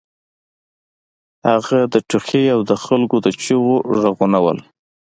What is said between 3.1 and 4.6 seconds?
د چیغو غږونه وو